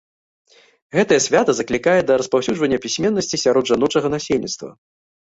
Гэтае 0.99 1.17
свята 1.25 1.51
заклікае 1.59 1.97
да 2.07 2.13
распаўсюджвання 2.21 2.79
пісьменнасці 2.85 3.41
сярод 3.43 3.69
жаночага 3.73 4.07
насельніцтва. 4.15 4.69